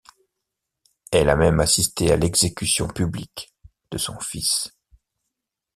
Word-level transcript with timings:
Elle 1.11 1.29
a 1.29 1.35
même 1.35 1.59
assisté 1.59 2.11
à 2.11 2.15
l'exécution 2.15 2.87
publique 2.87 3.53
de 3.91 3.99
son 3.99 4.19
fils. 4.19 4.75